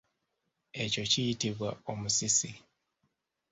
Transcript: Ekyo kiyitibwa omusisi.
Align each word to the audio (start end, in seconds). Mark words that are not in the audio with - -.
Ekyo 0.83 1.03
kiyitibwa 1.11 1.69
omusisi. 1.91 2.51